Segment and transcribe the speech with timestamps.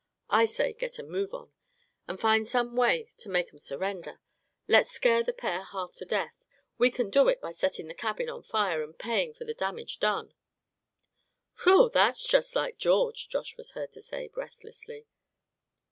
[0.31, 1.51] I say get a move on,
[2.07, 4.19] and find some way to make 'em surrender.
[4.67, 6.33] Let's scare the pair half to death.
[6.79, 9.99] We c'n do it by setting the cabin on fire, and paying for the damage
[9.99, 10.33] done!"
[11.63, 11.87] "Whew!
[11.93, 15.05] that's just like George!" Josh was heard to say, breathlessly.